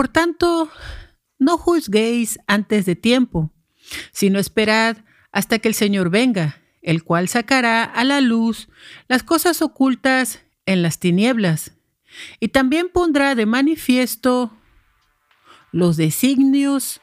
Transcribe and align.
Por 0.00 0.08
tanto, 0.08 0.70
no 1.38 1.58
juzguéis 1.58 2.38
antes 2.46 2.86
de 2.86 2.96
tiempo, 2.96 3.52
sino 4.12 4.38
esperad 4.38 4.96
hasta 5.30 5.58
que 5.58 5.68
el 5.68 5.74
Señor 5.74 6.08
venga, 6.08 6.56
el 6.80 7.04
cual 7.04 7.28
sacará 7.28 7.84
a 7.84 8.02
la 8.04 8.22
luz 8.22 8.70
las 9.08 9.22
cosas 9.22 9.60
ocultas 9.60 10.40
en 10.64 10.80
las 10.80 11.00
tinieblas, 11.00 11.72
y 12.40 12.48
también 12.48 12.88
pondrá 12.88 13.34
de 13.34 13.44
manifiesto 13.44 14.56
los 15.70 15.98
designios 15.98 17.02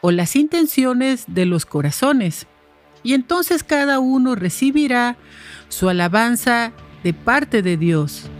o 0.00 0.12
las 0.12 0.36
intenciones 0.36 1.24
de 1.26 1.44
los 1.44 1.66
corazones. 1.66 2.46
Y 3.02 3.14
entonces 3.14 3.64
cada 3.64 3.98
uno 3.98 4.36
recibirá 4.36 5.16
su 5.68 5.88
alabanza 5.88 6.72
de 7.02 7.14
parte 7.14 7.62
de 7.62 7.76
Dios. 7.76 8.30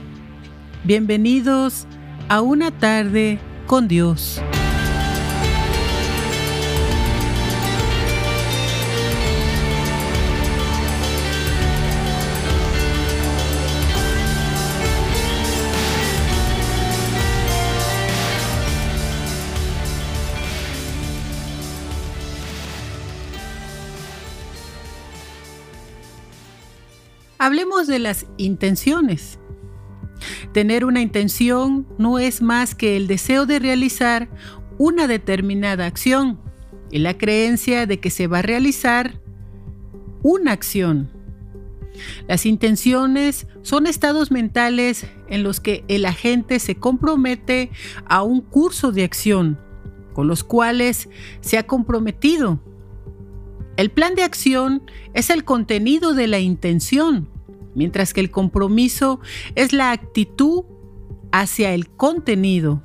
Bienvenidos 0.84 1.88
a 2.28 2.42
una 2.42 2.70
tarde 2.70 3.40
con 3.66 3.88
Dios. 3.88 4.40
Hablemos 27.38 27.86
de 27.86 28.00
las 28.00 28.26
intenciones. 28.38 29.38
Tener 30.52 30.84
una 30.84 31.00
intención 31.00 31.86
no 31.98 32.18
es 32.18 32.42
más 32.42 32.74
que 32.74 32.96
el 32.96 33.06
deseo 33.06 33.46
de 33.46 33.58
realizar 33.58 34.28
una 34.78 35.06
determinada 35.06 35.86
acción 35.86 36.40
y 36.90 36.98
la 36.98 37.16
creencia 37.16 37.86
de 37.86 38.00
que 38.00 38.10
se 38.10 38.26
va 38.26 38.38
a 38.38 38.42
realizar 38.42 39.20
una 40.22 40.52
acción. 40.52 41.10
Las 42.28 42.46
intenciones 42.46 43.46
son 43.62 43.86
estados 43.86 44.30
mentales 44.30 45.06
en 45.28 45.42
los 45.42 45.60
que 45.60 45.84
el 45.88 46.04
agente 46.04 46.58
se 46.58 46.76
compromete 46.76 47.70
a 48.06 48.22
un 48.22 48.40
curso 48.40 48.92
de 48.92 49.04
acción 49.04 49.58
con 50.12 50.28
los 50.28 50.44
cuales 50.44 51.08
se 51.40 51.58
ha 51.58 51.66
comprometido. 51.66 52.58
El 53.76 53.90
plan 53.90 54.14
de 54.14 54.22
acción 54.22 54.82
es 55.12 55.28
el 55.28 55.44
contenido 55.44 56.14
de 56.14 56.26
la 56.26 56.38
intención 56.38 57.28
mientras 57.76 58.12
que 58.12 58.20
el 58.20 58.32
compromiso 58.32 59.20
es 59.54 59.72
la 59.72 59.92
actitud 59.92 60.64
hacia 61.30 61.72
el 61.74 61.88
contenido. 61.90 62.82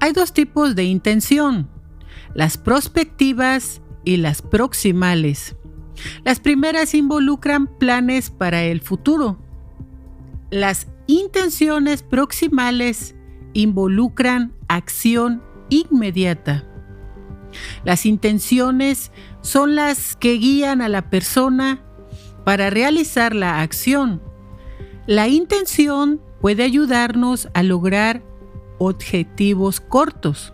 Hay 0.00 0.12
dos 0.12 0.32
tipos 0.32 0.74
de 0.74 0.84
intención, 0.84 1.70
las 2.34 2.56
prospectivas 2.56 3.82
y 4.02 4.16
las 4.16 4.40
proximales. 4.42 5.54
Las 6.24 6.40
primeras 6.40 6.94
involucran 6.94 7.66
planes 7.66 8.30
para 8.30 8.62
el 8.62 8.80
futuro. 8.80 9.38
Las 10.50 10.88
intenciones 11.06 12.02
proximales 12.02 13.14
involucran 13.52 14.54
acción 14.68 15.42
inmediata. 15.68 16.66
Las 17.84 18.06
intenciones 18.06 19.12
son 19.42 19.74
las 19.74 20.16
que 20.16 20.34
guían 20.34 20.80
a 20.80 20.88
la 20.88 21.10
persona 21.10 21.84
para 22.44 22.70
realizar 22.70 23.34
la 23.34 23.60
acción. 23.60 24.22
La 25.06 25.28
intención 25.28 26.20
puede 26.40 26.62
ayudarnos 26.62 27.48
a 27.54 27.62
lograr 27.62 28.22
objetivos 28.78 29.80
cortos, 29.80 30.52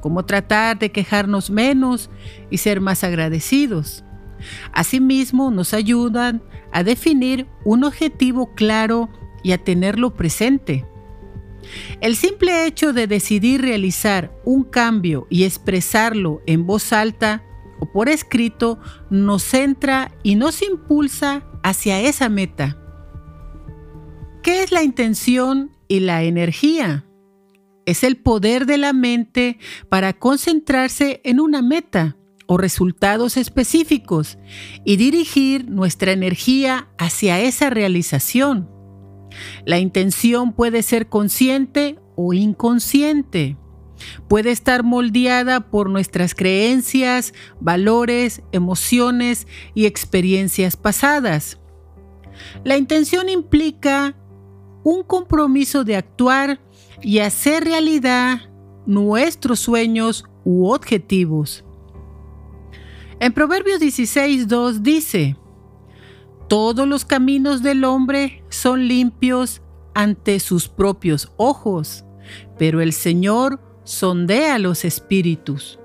como 0.00 0.24
tratar 0.24 0.78
de 0.78 0.90
quejarnos 0.90 1.50
menos 1.50 2.10
y 2.50 2.58
ser 2.58 2.80
más 2.80 3.04
agradecidos. 3.04 4.04
Asimismo, 4.72 5.50
nos 5.50 5.74
ayudan 5.74 6.42
a 6.72 6.82
definir 6.82 7.46
un 7.64 7.84
objetivo 7.84 8.54
claro 8.54 9.08
y 9.42 9.52
a 9.52 9.58
tenerlo 9.58 10.14
presente. 10.14 10.86
El 12.00 12.16
simple 12.16 12.66
hecho 12.66 12.92
de 12.92 13.06
decidir 13.06 13.62
realizar 13.62 14.32
un 14.44 14.64
cambio 14.64 15.26
y 15.28 15.44
expresarlo 15.44 16.40
en 16.46 16.66
voz 16.66 16.92
alta 16.92 17.42
o 17.80 17.90
por 17.92 18.08
escrito 18.08 18.78
nos 19.10 19.42
centra 19.42 20.12
y 20.22 20.34
nos 20.34 20.62
impulsa 20.62 21.44
hacia 21.62 22.00
esa 22.00 22.28
meta. 22.28 22.78
¿Qué 24.42 24.62
es 24.62 24.72
la 24.72 24.82
intención 24.82 25.72
y 25.88 26.00
la 26.00 26.22
energía? 26.22 27.04
Es 27.86 28.04
el 28.04 28.16
poder 28.16 28.66
de 28.66 28.78
la 28.78 28.92
mente 28.92 29.58
para 29.88 30.12
concentrarse 30.12 31.20
en 31.24 31.40
una 31.40 31.62
meta 31.62 32.16
o 32.46 32.56
resultados 32.56 33.36
específicos 33.36 34.38
y 34.84 34.96
dirigir 34.96 35.68
nuestra 35.70 36.12
energía 36.12 36.88
hacia 36.98 37.40
esa 37.40 37.68
realización. 37.68 38.70
La 39.64 39.78
intención 39.78 40.54
puede 40.54 40.82
ser 40.82 41.08
consciente 41.08 41.98
o 42.16 42.32
inconsciente. 42.32 43.56
Puede 44.28 44.50
estar 44.50 44.82
moldeada 44.82 45.60
por 45.60 45.90
nuestras 45.90 46.34
creencias, 46.34 47.34
valores, 47.60 48.42
emociones 48.52 49.46
y 49.74 49.86
experiencias 49.86 50.76
pasadas. 50.76 51.58
La 52.64 52.76
intención 52.76 53.28
implica 53.28 54.16
un 54.84 55.02
compromiso 55.02 55.84
de 55.84 55.96
actuar 55.96 56.60
y 57.02 57.18
hacer 57.18 57.64
realidad 57.64 58.40
nuestros 58.86 59.60
sueños 59.60 60.24
u 60.44 60.70
objetivos. 60.70 61.64
En 63.20 63.32
Proverbios 63.32 63.80
16.2 63.80 64.78
dice, 64.78 65.36
Todos 66.48 66.86
los 66.86 67.04
caminos 67.04 67.62
del 67.62 67.84
hombre 67.84 68.44
son 68.48 68.86
limpios 68.86 69.60
ante 69.94 70.38
sus 70.40 70.68
propios 70.68 71.32
ojos, 71.36 72.04
pero 72.58 72.80
el 72.80 72.92
Señor 72.92 73.60
sondea 73.88 74.58
los 74.58 74.84
espíritus. 74.84 75.78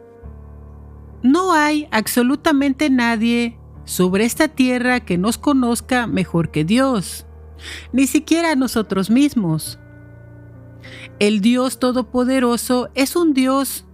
No 1.22 1.54
hay 1.54 1.88
absolutamente 1.90 2.90
nadie 2.90 3.58
sobre 3.86 4.26
esta 4.26 4.50
tierra 4.50 5.00
que 5.00 5.18
nos 5.18 5.38
conozca 5.38 6.06
mejor 6.06 6.52
que 6.52 6.66
Dios, 6.66 7.26
ni 7.94 8.06
siquiera 8.08 8.56
nosotros 8.56 9.10
mismos. 9.10 9.80
El 11.20 11.40
Dios 11.40 11.80
Todopoderoso 11.80 12.90
es 12.94 13.16
un 13.16 13.34
Dios 13.34 13.86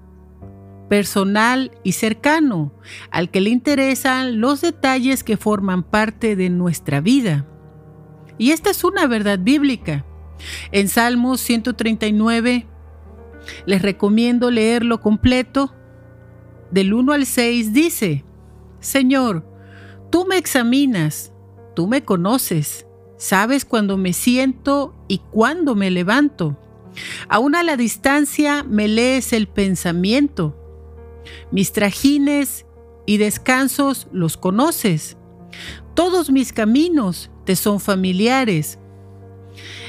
personal 0.89 1.71
y 1.83 1.91
cercano, 1.91 2.73
al 3.11 3.29
que 3.29 3.41
le 3.41 3.51
interesan 3.51 4.41
los 4.41 4.61
detalles 4.61 5.23
que 5.23 5.37
forman 5.37 5.83
parte 5.83 6.35
de 6.35 6.49
nuestra 6.49 6.99
vida. 6.99 7.45
Y 8.39 8.53
esta 8.53 8.71
es 8.71 8.83
una 8.83 9.05
verdad 9.05 9.37
bíblica. 9.37 10.03
En 10.71 10.87
Salmos 10.87 11.41
139, 11.41 12.65
les 13.65 13.81
recomiendo 13.81 14.51
leerlo 14.51 15.01
completo. 15.01 15.73
Del 16.71 16.93
1 16.93 17.13
al 17.13 17.25
6 17.25 17.73
dice, 17.73 18.23
Señor, 18.79 19.45
tú 20.11 20.25
me 20.25 20.37
examinas, 20.37 21.33
tú 21.75 21.87
me 21.87 22.03
conoces, 22.03 22.85
sabes 23.17 23.65
cuando 23.65 23.97
me 23.97 24.13
siento 24.13 24.95
y 25.07 25.19
cuándo 25.31 25.75
me 25.75 25.89
levanto. 25.91 26.57
Aún 27.27 27.55
a 27.55 27.63
la 27.63 27.77
distancia 27.77 28.63
me 28.63 28.87
lees 28.87 29.33
el 29.33 29.47
pensamiento. 29.47 30.55
Mis 31.51 31.71
trajines 31.71 32.65
y 33.05 33.17
descansos 33.17 34.07
los 34.11 34.37
conoces. 34.37 35.17
Todos 35.95 36.29
mis 36.31 36.53
caminos 36.53 37.31
te 37.45 37.55
son 37.55 37.79
familiares 37.79 38.79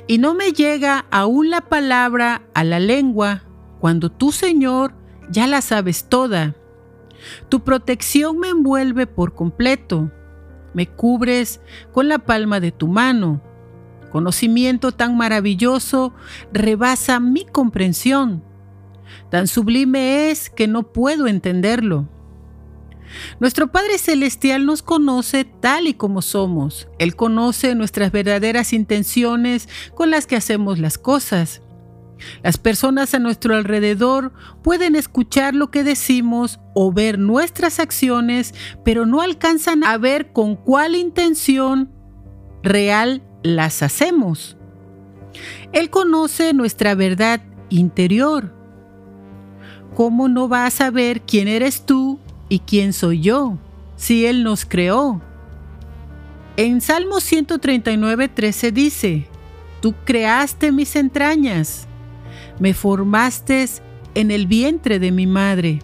y 0.06 0.18
no 0.18 0.34
me 0.34 0.52
llega 0.52 1.06
aún 1.10 1.50
la 1.50 1.60
palabra 1.68 2.42
a 2.54 2.64
la 2.64 2.80
lengua 2.80 3.44
cuando 3.80 4.10
tú, 4.10 4.30
Señor, 4.30 4.94
ya 5.30 5.46
la 5.46 5.62
sabes 5.62 6.04
toda. 6.04 6.54
Tu 7.48 7.60
protección 7.64 8.38
me 8.38 8.48
envuelve 8.48 9.06
por 9.06 9.34
completo, 9.34 10.10
me 10.74 10.86
cubres 10.86 11.60
con 11.92 12.08
la 12.08 12.18
palma 12.18 12.60
de 12.60 12.72
tu 12.72 12.88
mano. 12.88 13.42
Conocimiento 14.10 14.92
tan 14.92 15.16
maravilloso 15.16 16.12
rebasa 16.52 17.20
mi 17.20 17.44
comprensión. 17.44 18.42
Tan 19.30 19.46
sublime 19.46 20.30
es 20.30 20.50
que 20.50 20.66
no 20.68 20.92
puedo 20.92 21.26
entenderlo. 21.26 22.08
Nuestro 23.40 23.72
Padre 23.72 23.98
Celestial 23.98 24.66
nos 24.66 24.82
conoce 24.82 25.44
tal 25.44 25.88
y 25.88 25.94
como 25.94 26.22
somos. 26.22 26.88
Él 26.98 27.16
conoce 27.16 27.74
nuestras 27.74 28.12
verdaderas 28.12 28.72
intenciones 28.72 29.68
con 29.94 30.10
las 30.10 30.26
que 30.26 30.36
hacemos 30.36 30.78
las 30.78 30.98
cosas. 30.98 31.62
Las 32.42 32.58
personas 32.58 33.14
a 33.14 33.18
nuestro 33.18 33.54
alrededor 33.54 34.32
pueden 34.62 34.96
escuchar 34.96 35.54
lo 35.54 35.70
que 35.70 35.84
decimos 35.84 36.60
o 36.74 36.92
ver 36.92 37.18
nuestras 37.18 37.80
acciones, 37.80 38.54
pero 38.84 39.06
no 39.06 39.20
alcanzan 39.20 39.84
a 39.84 39.98
ver 39.98 40.32
con 40.32 40.56
cuál 40.56 40.94
intención 40.94 41.90
real 42.62 43.22
las 43.42 43.82
hacemos. 43.82 44.56
Él 45.72 45.90
conoce 45.90 46.52
nuestra 46.52 46.94
verdad 46.94 47.40
interior 47.68 48.60
¿cómo 49.94 50.28
no 50.28 50.48
va 50.48 50.66
a 50.66 50.70
saber 50.70 51.22
quién 51.22 51.48
eres 51.48 51.84
tú 51.84 52.18
y 52.48 52.60
quién 52.60 52.92
soy 52.92 53.20
yo 53.20 53.58
si 53.96 54.26
Él 54.26 54.44
nos 54.44 54.64
creó? 54.64 55.20
En 56.56 56.80
Salmo 56.80 57.20
139, 57.20 58.28
13 58.28 58.72
dice, 58.72 59.28
Tú 59.80 59.94
creaste 60.04 60.72
mis 60.72 60.96
entrañas, 60.96 61.86
me 62.60 62.74
formaste 62.74 63.66
en 64.14 64.30
el 64.30 64.46
vientre 64.46 65.00
de 65.00 65.10
mi 65.10 65.26
madre. 65.26 65.80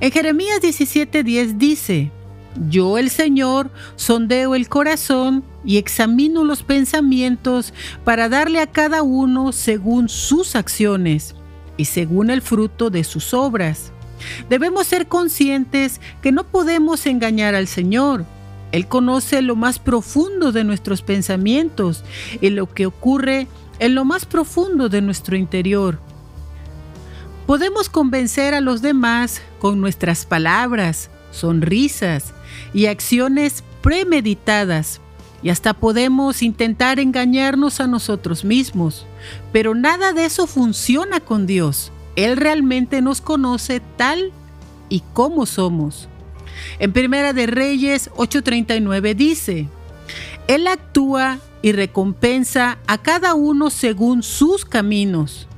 En 0.00 0.10
Jeremías 0.10 0.60
17:10 0.60 1.58
dice, 1.58 2.10
Yo 2.68 2.98
el 2.98 3.10
Señor 3.10 3.70
sondeo 3.94 4.56
el 4.56 4.68
corazón 4.68 5.44
y 5.64 5.76
examino 5.76 6.42
los 6.42 6.64
pensamientos 6.64 7.72
para 8.04 8.28
darle 8.28 8.58
a 8.58 8.66
cada 8.66 9.02
uno 9.04 9.52
según 9.52 10.08
sus 10.08 10.56
acciones 10.56 11.36
y 11.76 11.84
según 11.84 12.30
el 12.30 12.42
fruto 12.42 12.90
de 12.90 13.04
sus 13.04 13.32
obras. 13.32 13.92
Debemos 14.48 14.86
ser 14.86 15.06
conscientes 15.06 16.00
que 16.20 16.32
no 16.32 16.44
podemos 16.44 17.06
engañar 17.06 17.54
al 17.54 17.68
Señor. 17.68 18.24
Él 18.72 18.88
conoce 18.88 19.42
lo 19.42 19.54
más 19.54 19.78
profundo 19.78 20.50
de 20.50 20.64
nuestros 20.64 21.02
pensamientos 21.02 22.04
y 22.40 22.50
lo 22.50 22.72
que 22.72 22.86
ocurre 22.86 23.40
en 23.40 23.61
lo 23.90 24.04
más 24.04 24.26
profundo 24.26 24.88
de 24.88 25.02
nuestro 25.02 25.36
interior. 25.36 25.98
Podemos 27.46 27.88
convencer 27.88 28.54
a 28.54 28.60
los 28.60 28.82
demás 28.82 29.42
con 29.58 29.80
nuestras 29.80 30.24
palabras, 30.24 31.10
sonrisas 31.32 32.32
y 32.72 32.86
acciones 32.86 33.64
premeditadas 33.82 35.00
y 35.42 35.50
hasta 35.50 35.74
podemos 35.74 36.42
intentar 36.42 37.00
engañarnos 37.00 37.80
a 37.80 37.88
nosotros 37.88 38.44
mismos, 38.44 39.06
pero 39.52 39.74
nada 39.74 40.12
de 40.12 40.24
eso 40.24 40.46
funciona 40.46 41.18
con 41.20 41.46
Dios. 41.46 41.90
Él 42.14 42.36
realmente 42.36 43.02
nos 43.02 43.20
conoce 43.20 43.80
tal 43.96 44.32
y 44.88 45.02
como 45.12 45.46
somos. 45.46 46.08
En 46.78 46.92
Primera 46.92 47.32
de 47.32 47.46
Reyes 47.46 48.10
8:39 48.16 49.14
dice, 49.14 49.68
Él 50.46 50.66
actúa 50.68 51.38
y 51.62 51.72
recompensa 51.72 52.78
a 52.86 52.98
cada 52.98 53.34
uno 53.34 53.70
según 53.70 54.22
sus 54.22 54.64
caminos, 54.64 55.48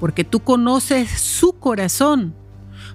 porque 0.00 0.24
tú 0.24 0.40
conoces 0.40 1.10
su 1.10 1.58
corazón, 1.58 2.34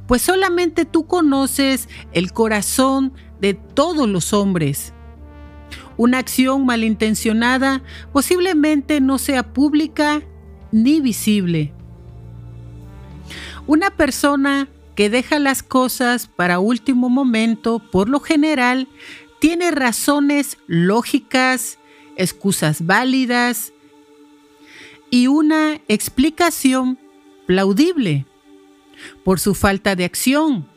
pues 0.07 0.21
solamente 0.21 0.85
tú 0.85 1.05
conoces 1.05 1.89
el 2.13 2.31
corazón 2.31 3.13
de 3.39 3.53
todos 3.53 4.07
los 4.07 4.33
hombres 4.33 4.93
una 5.97 6.19
acción 6.19 6.65
malintencionada 6.65 7.81
posiblemente 8.13 9.01
no 9.01 9.17
sea 9.17 9.51
pública 9.51 10.21
ni 10.71 11.01
visible. 11.01 11.73
Una 13.65 13.89
persona 13.89 14.69
que 14.95 15.09
deja 15.09 15.39
las 15.39 15.63
cosas 15.63 16.27
para 16.27 16.59
último 16.59 17.09
momento, 17.09 17.79
por 17.79 18.09
lo 18.09 18.19
general, 18.19 18.87
tiene 19.39 19.71
razones 19.71 20.57
lógicas, 20.67 21.76
excusas 22.17 22.85
válidas 22.85 23.71
y 25.09 25.27
una 25.27 25.79
explicación 25.87 26.99
plaudible 27.45 28.25
por 29.23 29.39
su 29.39 29.55
falta 29.55 29.95
de 29.95 30.05
acción 30.05 30.67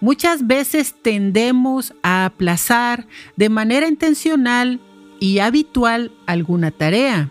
Muchas 0.00 0.46
veces 0.46 0.94
tendemos 1.02 1.92
a 2.02 2.24
aplazar 2.24 3.06
de 3.36 3.50
manera 3.50 3.86
intencional 3.86 4.80
y 5.20 5.40
habitual 5.40 6.10
alguna 6.26 6.70
tarea. 6.70 7.30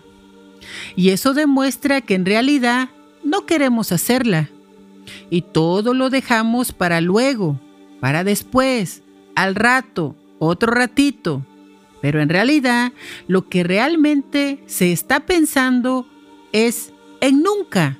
Y 0.95 1.09
eso 1.09 1.33
demuestra 1.33 2.01
que 2.01 2.13
en 2.13 2.27
realidad 2.27 2.89
no 3.23 3.47
queremos 3.47 3.91
hacerla. 3.91 4.51
Y 5.31 5.41
todo 5.41 5.95
lo 5.95 6.11
dejamos 6.11 6.71
para 6.71 7.01
luego, 7.01 7.59
para 7.99 8.23
después, 8.23 9.01
al 9.35 9.55
rato, 9.55 10.15
otro 10.37 10.71
ratito. 10.71 11.43
Pero 12.01 12.21
en 12.21 12.29
realidad 12.29 12.93
lo 13.27 13.49
que 13.49 13.63
realmente 13.63 14.63
se 14.65 14.91
está 14.91 15.25
pensando 15.25 16.07
es 16.51 16.93
en 17.21 17.41
nunca. 17.41 17.97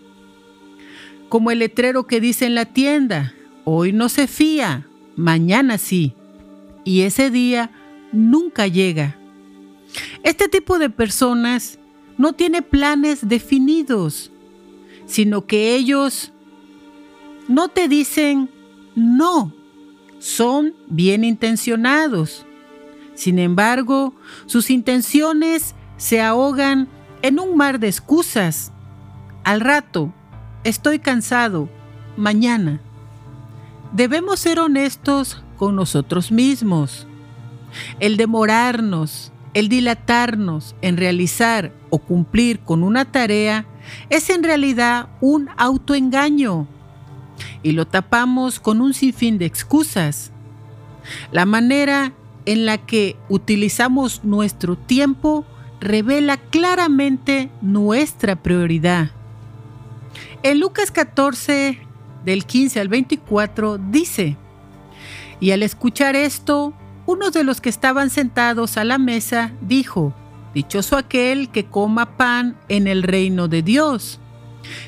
Como 1.27 1.51
el 1.51 1.59
letrero 1.59 2.07
que 2.07 2.21
dice 2.21 2.45
en 2.45 2.55
la 2.55 2.65
tienda, 2.65 3.33
Hoy 3.71 3.93
no 3.93 4.09
se 4.09 4.25
fía, 4.25 4.87
mañana 5.15 5.77
sí. 5.77 6.15
Y 6.85 7.01
ese 7.01 7.29
día 7.29 7.69
nunca 8.11 8.65
llega. 8.65 9.15
Este 10.23 10.47
tipo 10.47 10.79
de 10.79 10.89
personas 10.89 11.77
no 12.17 12.33
tiene 12.33 12.63
planes 12.63 13.27
definidos, 13.27 14.31
sino 15.05 15.45
que 15.45 15.75
ellos 15.75 16.33
no 17.47 17.67
te 17.67 17.87
dicen 17.87 18.49
no, 18.95 19.53
son 20.17 20.73
bien 20.87 21.23
intencionados. 21.23 22.47
Sin 23.19 23.37
embargo, 23.37 24.13
sus 24.45 24.69
intenciones 24.69 25.75
se 25.97 26.21
ahogan 26.21 26.87
en 27.21 27.41
un 27.41 27.57
mar 27.57 27.81
de 27.81 27.87
excusas. 27.87 28.71
Al 29.43 29.59
rato, 29.59 30.13
estoy 30.63 30.99
cansado, 30.99 31.67
mañana. 32.15 32.79
Debemos 33.91 34.39
ser 34.39 34.57
honestos 34.57 35.43
con 35.57 35.75
nosotros 35.75 36.31
mismos. 36.31 37.07
El 37.99 38.15
demorarnos, 38.15 39.33
el 39.53 39.67
dilatarnos 39.67 40.73
en 40.81 40.95
realizar 40.95 41.73
o 41.89 41.97
cumplir 41.97 42.61
con 42.61 42.83
una 42.83 43.03
tarea 43.03 43.65
es 44.09 44.29
en 44.29 44.43
realidad 44.43 45.09
un 45.19 45.49
autoengaño 45.57 46.69
y 47.63 47.73
lo 47.73 47.85
tapamos 47.85 48.61
con 48.61 48.79
un 48.79 48.93
sinfín 48.93 49.37
de 49.39 49.45
excusas. 49.45 50.31
La 51.33 51.45
manera 51.45 52.13
en 52.45 52.65
la 52.65 52.77
que 52.77 53.15
utilizamos 53.29 54.23
nuestro 54.23 54.77
tiempo 54.77 55.45
revela 55.79 56.37
claramente 56.37 57.49
nuestra 57.61 58.35
prioridad. 58.35 59.11
En 60.43 60.59
Lucas 60.59 60.91
14, 60.91 61.79
del 62.23 62.45
15 62.45 62.79
al 62.79 62.87
24 62.87 63.77
dice, 63.77 64.37
y 65.39 65.51
al 65.51 65.63
escuchar 65.63 66.15
esto, 66.15 66.73
uno 67.05 67.31
de 67.31 67.43
los 67.43 67.61
que 67.61 67.69
estaban 67.69 68.09
sentados 68.09 68.77
a 68.77 68.83
la 68.83 68.97
mesa 68.97 69.53
dijo, 69.61 70.13
Dichoso 70.53 70.97
aquel 70.97 71.49
que 71.49 71.65
coma 71.65 72.17
pan 72.17 72.57
en 72.69 72.87
el 72.87 73.03
reino 73.03 73.47
de 73.47 73.61
Dios. 73.61 74.19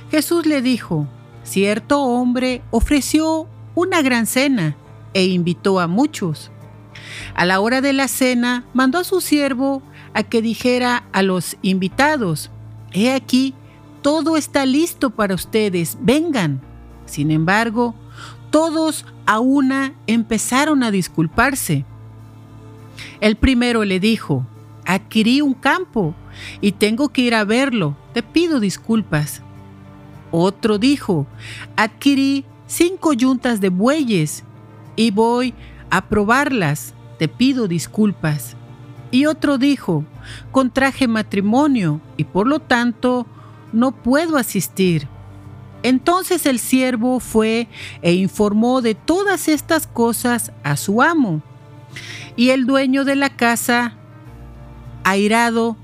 Jesús 0.10 0.46
le 0.46 0.62
dijo, 0.62 1.08
Cierto 1.44 2.02
hombre 2.02 2.62
ofreció 2.72 3.48
una 3.76 4.02
gran 4.02 4.26
cena 4.26 4.76
e 5.14 5.26
invitó 5.26 5.80
a 5.80 5.88
muchos. 5.88 6.52
A 7.36 7.46
la 7.46 7.60
hora 7.60 7.82
de 7.82 7.94
la 7.94 8.08
cena 8.08 8.66
mandó 8.74 9.00
a 9.00 9.04
su 9.04 9.22
siervo 9.22 9.82
a 10.14 10.24
que 10.24 10.42
dijera 10.42 11.04
a 11.14 11.22
los 11.22 11.58
invitados, 11.62 12.52
He 12.94 13.14
aquí, 13.14 13.54
todo 14.02 14.36
está 14.36 14.66
listo 14.66 15.12
para 15.12 15.36
ustedes, 15.36 15.98
vengan. 16.02 16.62
Sin 17.06 17.32
embargo, 17.32 17.96
todos 18.50 19.06
a 19.26 19.40
una 19.40 19.94
empezaron 20.08 20.84
a 20.84 20.92
disculparse. 20.92 21.86
El 23.22 23.38
primero 23.38 23.86
le 23.86 24.00
dijo, 24.00 24.46
adquirí 24.86 25.42
un 25.42 25.54
campo 25.54 26.14
y 26.60 26.74
tengo 26.74 27.10
que 27.10 27.22
ir 27.22 27.36
a 27.36 27.46
verlo, 27.46 27.96
te 28.14 28.24
pido 28.24 28.60
disculpas. 28.60 29.42
Otro 30.32 30.78
dijo, 30.78 31.28
adquirí 31.76 32.46
cinco 32.68 33.14
yuntas 33.14 33.62
de 33.62 33.70
bueyes 33.70 34.44
y 34.96 35.12
voy 35.12 35.54
a 35.90 36.08
probarlas, 36.08 36.94
te 37.22 37.28
pido 37.28 37.68
disculpas. 37.68 38.56
Y 39.12 39.28
otro 39.28 39.60
dijo, 39.60 40.06
contraje 40.52 41.08
matrimonio 41.08 42.02
y 42.18 42.24
por 42.24 42.48
lo 42.48 42.58
tanto 42.58 43.28
no 43.72 43.92
puedo 43.92 44.38
asistir. 44.38 45.08
Entonces 45.84 46.48
el 46.48 46.58
siervo 46.58 47.20
fue 47.20 47.68
e 48.02 48.14
informó 48.14 48.82
de 48.82 48.96
todas 48.96 49.50
estas 49.50 49.86
cosas 49.86 50.52
a 50.64 50.76
su 50.78 51.04
amo. 51.04 51.44
Y 52.36 52.50
el 52.50 52.66
dueño 52.66 53.06
de 53.06 53.16
la 53.16 53.30
casa, 53.30 53.94
airado, 55.04 55.78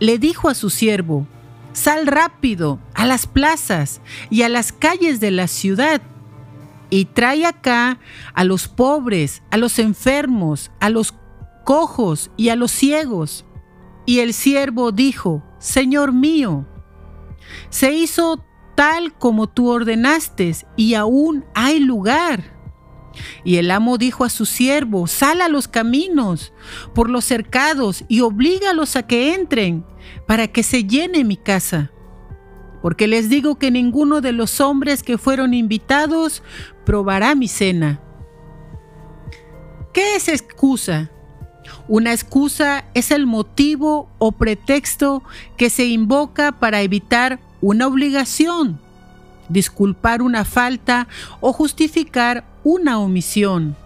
le 0.00 0.18
dijo 0.18 0.48
a 0.48 0.54
su 0.54 0.70
siervo, 0.70 1.28
Sal 1.72 2.08
rápido 2.08 2.80
a 2.94 3.06
las 3.06 3.28
plazas 3.28 4.00
y 4.28 4.42
a 4.42 4.48
las 4.48 4.72
calles 4.72 5.20
de 5.20 5.30
la 5.30 5.46
ciudad 5.46 6.02
y 6.90 7.06
trae 7.06 7.46
acá 7.46 7.98
a 8.34 8.44
los 8.44 8.68
pobres, 8.68 9.42
a 9.50 9.56
los 9.56 9.78
enfermos, 9.78 10.70
a 10.80 10.90
los 10.90 11.14
cojos 11.64 12.30
y 12.36 12.50
a 12.50 12.56
los 12.56 12.70
ciegos. 12.70 13.44
Y 14.06 14.20
el 14.20 14.34
siervo 14.34 14.92
dijo, 14.92 15.42
Señor 15.58 16.12
mío, 16.12 16.66
se 17.70 17.92
hizo 17.92 18.44
tal 18.74 19.16
como 19.16 19.48
tú 19.48 19.70
ordenaste, 19.70 20.54
y 20.76 20.94
aún 20.94 21.44
hay 21.54 21.80
lugar. 21.80 22.54
Y 23.44 23.56
el 23.56 23.70
amo 23.70 23.98
dijo 23.98 24.24
a 24.24 24.28
su 24.28 24.44
siervo, 24.44 25.06
sal 25.06 25.40
a 25.40 25.48
los 25.48 25.68
caminos, 25.68 26.52
por 26.94 27.08
los 27.08 27.24
cercados, 27.24 28.04
y 28.08 28.20
oblígalos 28.20 28.96
a 28.96 29.06
que 29.06 29.34
entren, 29.34 29.84
para 30.26 30.48
que 30.48 30.62
se 30.62 30.84
llene 30.84 31.24
mi 31.24 31.36
casa. 31.36 31.92
Porque 32.84 33.06
les 33.06 33.30
digo 33.30 33.54
que 33.54 33.70
ninguno 33.70 34.20
de 34.20 34.32
los 34.32 34.60
hombres 34.60 35.02
que 35.02 35.16
fueron 35.16 35.54
invitados 35.54 36.42
probará 36.84 37.34
mi 37.34 37.48
cena. 37.48 37.98
¿Qué 39.94 40.16
es 40.16 40.28
excusa? 40.28 41.10
Una 41.88 42.12
excusa 42.12 42.84
es 42.92 43.10
el 43.10 43.24
motivo 43.24 44.10
o 44.18 44.32
pretexto 44.32 45.22
que 45.56 45.70
se 45.70 45.86
invoca 45.86 46.52
para 46.52 46.82
evitar 46.82 47.40
una 47.62 47.86
obligación, 47.86 48.78
disculpar 49.48 50.20
una 50.20 50.44
falta 50.44 51.08
o 51.40 51.54
justificar 51.54 52.44
una 52.64 52.98
omisión. 52.98 53.78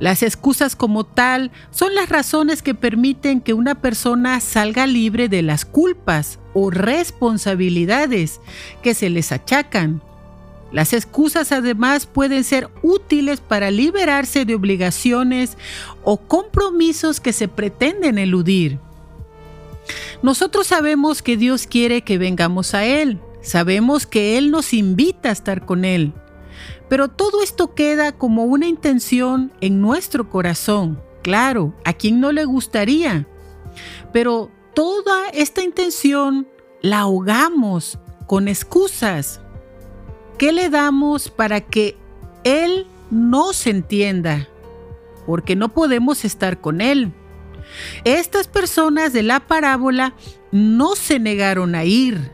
Las 0.00 0.24
excusas 0.24 0.74
como 0.74 1.04
tal 1.04 1.52
son 1.70 1.94
las 1.94 2.08
razones 2.08 2.60
que 2.60 2.74
permiten 2.74 3.40
que 3.40 3.54
una 3.54 3.76
persona 3.76 4.40
salga 4.40 4.88
libre 4.88 5.28
de 5.28 5.42
las 5.42 5.64
culpas 5.64 6.40
o 6.54 6.70
responsabilidades 6.70 8.40
que 8.82 8.94
se 8.94 9.10
les 9.10 9.32
achacan. 9.32 10.00
Las 10.72 10.92
excusas 10.92 11.52
además 11.52 12.06
pueden 12.06 12.42
ser 12.42 12.68
útiles 12.82 13.40
para 13.40 13.70
liberarse 13.70 14.44
de 14.44 14.54
obligaciones 14.54 15.56
o 16.02 16.16
compromisos 16.16 17.20
que 17.20 17.32
se 17.32 17.46
pretenden 17.46 18.18
eludir. 18.18 18.78
Nosotros 20.22 20.66
sabemos 20.66 21.22
que 21.22 21.36
Dios 21.36 21.66
quiere 21.66 22.02
que 22.02 22.18
vengamos 22.18 22.74
a 22.74 22.84
Él, 22.86 23.20
sabemos 23.42 24.06
que 24.06 24.38
Él 24.38 24.50
nos 24.50 24.72
invita 24.72 25.28
a 25.28 25.32
estar 25.32 25.66
con 25.66 25.84
Él, 25.84 26.12
pero 26.88 27.08
todo 27.08 27.42
esto 27.42 27.74
queda 27.74 28.12
como 28.12 28.44
una 28.44 28.66
intención 28.66 29.52
en 29.60 29.80
nuestro 29.80 30.30
corazón. 30.30 31.00
Claro, 31.22 31.74
a 31.84 31.94
quien 31.94 32.20
no 32.20 32.32
le 32.32 32.44
gustaría. 32.44 33.26
Pero 34.12 34.50
toda 34.74 35.28
esta 35.32 35.62
intención 35.62 36.46
la 36.82 37.00
ahogamos 37.00 37.98
con 38.26 38.48
excusas. 38.48 39.40
¿Qué 40.38 40.52
le 40.52 40.68
damos 40.68 41.30
para 41.30 41.60
que 41.60 41.96
Él 42.44 42.86
no 43.10 43.52
se 43.52 43.70
entienda? 43.70 44.48
Porque 45.26 45.56
no 45.56 45.70
podemos 45.70 46.24
estar 46.24 46.60
con 46.60 46.80
Él. 46.80 47.12
Estas 48.04 48.48
personas 48.48 49.12
de 49.12 49.22
la 49.22 49.40
parábola 49.40 50.14
no 50.52 50.96
se 50.96 51.18
negaron 51.18 51.74
a 51.74 51.84
ir. 51.84 52.30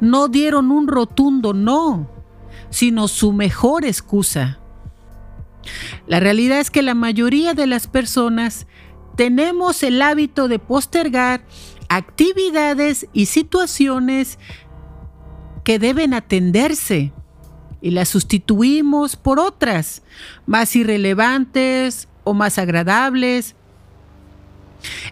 No 0.00 0.28
dieron 0.28 0.70
un 0.70 0.86
rotundo 0.86 1.52
no 1.52 2.16
sino 2.70 3.08
su 3.08 3.32
mejor 3.32 3.84
excusa. 3.84 4.58
La 6.06 6.20
realidad 6.20 6.60
es 6.60 6.70
que 6.70 6.82
la 6.82 6.94
mayoría 6.94 7.54
de 7.54 7.66
las 7.66 7.86
personas 7.86 8.66
tenemos 9.16 9.82
el 9.82 10.00
hábito 10.02 10.48
de 10.48 10.58
postergar 10.58 11.42
actividades 11.88 13.06
y 13.12 13.26
situaciones 13.26 14.38
que 15.64 15.78
deben 15.78 16.14
atenderse 16.14 17.12
y 17.80 17.90
las 17.90 18.08
sustituimos 18.08 19.16
por 19.16 19.38
otras 19.38 20.02
más 20.46 20.74
irrelevantes 20.76 22.08
o 22.24 22.34
más 22.34 22.58
agradables. 22.58 23.54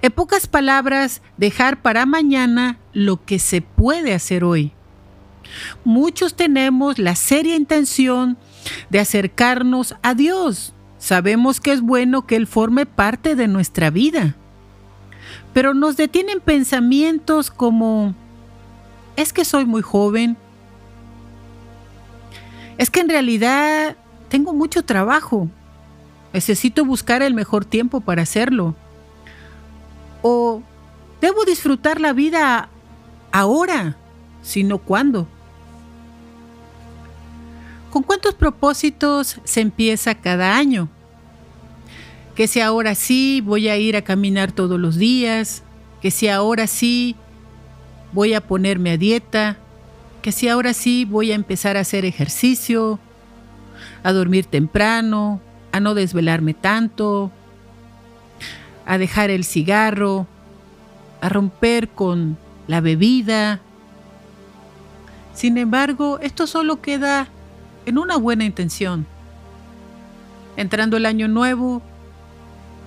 En 0.03 0.13
pocas 0.13 0.47
palabras, 0.47 1.23
dejar 1.37 1.83
para 1.83 2.07
mañana 2.07 2.79
lo 2.93 3.25
que 3.25 3.39
se 3.39 3.63
puede 3.63 4.15
hacer 4.15 4.45
hoy. 4.45 4.73
Muchos 5.85 6.35
tenemos 6.35 6.99
la 6.99 7.17
seria 7.17 7.57
intención 7.57 8.39
de 8.91 9.01
acercarnos 9.01 9.95
a 10.03 10.15
Dios. 10.15 10.75
Sabemos 11.05 11.61
que 11.61 11.71
es 11.71 11.83
bueno 11.83 12.27
que 12.27 12.35
Él 12.35 12.47
forme 12.47 12.87
parte 12.87 13.35
de 13.37 13.47
nuestra 13.47 13.91
vida. 13.91 14.37
Pero 15.53 15.75
nos 15.75 15.99
detienen 15.99 16.41
pensamientos 16.41 17.51
como, 17.51 18.15
es 19.15 19.35
que 19.35 19.45
soy 19.45 19.67
muy 19.67 19.83
joven. 19.83 20.39
Es 22.79 22.89
que 22.89 23.01
en 23.01 23.11
realidad 23.11 23.99
tengo 24.31 24.55
mucho 24.55 24.83
trabajo. 24.83 25.51
Necesito 26.33 26.87
buscar 26.87 27.21
el 27.21 27.35
mejor 27.35 27.67
tiempo 27.67 28.01
para 28.01 28.23
hacerlo. 28.23 28.75
O 30.23 30.63
debo 31.21 31.45
disfrutar 31.45 32.01
la 32.01 32.15
vida 32.15 32.71
ahora, 33.31 33.99
sino 34.41 34.79
cuándo. 34.79 35.29
¿Con 37.91 38.03
cuántos 38.03 38.35
propósitos 38.35 39.39
se 39.45 39.61
empieza 39.61 40.15
cada 40.15 40.57
año? 40.57 40.89
Que 42.35 42.49
si 42.49 42.61
ahora 42.61 42.95
sí 42.95 43.41
voy 43.41 43.69
a 43.69 43.77
ir 43.77 43.97
a 43.97 44.03
caminar 44.03 44.53
todos 44.53 44.79
los 44.81 44.97
días, 44.97 45.63
que 46.03 46.11
si 46.11 46.29
ahora 46.29 46.67
sí 46.67 47.17
voy 48.13 48.35
a 48.35 48.41
ponerme 48.41 48.91
a 48.91 48.97
dieta, 48.97 49.57
que 50.23 50.33
si 50.33 50.49
ahora 50.49 50.73
sí 50.73 51.05
voy 51.05 51.33
a 51.33 51.35
empezar 51.35 51.77
a 51.77 51.81
hacer 51.81 52.05
ejercicio, 52.05 52.99
a 54.03 54.13
dormir 54.13 54.47
temprano, 54.47 55.41
a 55.73 55.81
no 55.81 55.95
desvelarme 55.95 56.55
tanto, 56.55 57.31
a 58.87 58.99
dejar 58.99 59.31
el 59.31 59.45
cigarro, 59.45 60.27
a 61.21 61.29
romper 61.29 61.89
con 61.89 62.37
la 62.67 62.81
bebida. 62.81 63.61
Sin 65.35 65.59
embargo, 65.59 66.19
esto 66.21 66.47
solo 66.47 66.81
queda 66.81 67.29
en 67.87 67.99
una 67.99 68.17
buena 68.17 68.45
intención. 68.45 69.07
Entrando 70.57 70.97
el 70.97 71.07
año 71.07 71.29
nuevo, 71.29 71.83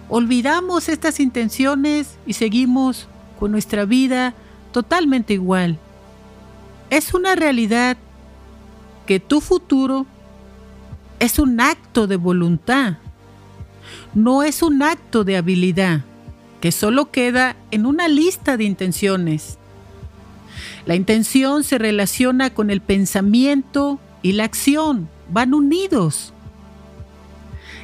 olvidamos 0.10 0.90
estas 0.90 1.20
intenciones 1.20 2.18
y 2.26 2.34
seguimos 2.34 3.08
con 3.40 3.52
nuestra 3.52 3.86
vida 3.86 4.34
totalmente 4.72 5.34
igual. 5.34 5.78
Es 6.90 7.14
una 7.14 7.36
realidad 7.36 7.98
que 9.06 9.20
tu 9.20 9.42
futuro 9.42 10.06
es 11.20 11.40
un 11.40 11.60
acto 11.60 12.08
de 12.08 12.16
voluntad, 12.16 12.98
no 14.14 14.44
es 14.44 14.62
un 14.62 14.84
acto 14.84 15.24
de 15.24 15.38
habilidad 15.38 16.02
que 16.62 16.72
solo 16.72 17.12
queda 17.12 17.56
en 17.72 17.86
una 17.86 18.08
lista 18.08 18.58
de 18.58 18.64
intenciones. 18.64 19.58
La 20.86 20.96
intención 20.96 21.64
se 21.64 21.78
relaciona 21.78 22.54
con 22.54 22.70
el 22.70 22.82
pensamiento 22.82 24.00
y 24.22 24.34
la 24.34 24.46
acción 24.46 25.10
van 25.30 25.54
unidos, 25.54 26.34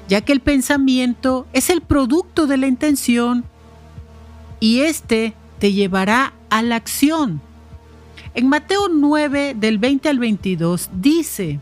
ya 0.08 0.22
que 0.22 0.34
el 0.34 0.42
pensamiento 0.42 1.48
es 1.54 1.70
el 1.70 1.82
producto 1.82 2.48
de 2.48 2.58
la 2.58 2.68
intención 2.68 3.46
y 4.60 4.82
éste 4.82 5.34
te 5.60 5.74
llevará 5.74 6.34
a 6.50 6.62
la 6.62 6.76
acción. 6.76 7.42
En 8.34 8.48
Mateo 8.48 8.90
9 8.90 9.56
del 9.56 9.78
20 9.78 10.10
al 10.10 10.20
22 10.20 10.90
dice, 10.94 11.60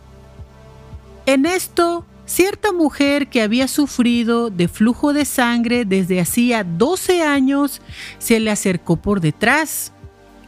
en 1.25 1.45
esto 1.45 2.05
cierta 2.25 2.71
mujer 2.71 3.27
que 3.27 3.41
había 3.41 3.67
sufrido 3.67 4.49
de 4.49 4.67
flujo 4.67 5.13
de 5.13 5.25
sangre 5.25 5.85
desde 5.85 6.21
hacía 6.21 6.63
12 6.63 7.23
años 7.23 7.81
se 8.19 8.39
le 8.39 8.51
acercó 8.51 8.95
por 8.95 9.19
detrás 9.19 9.91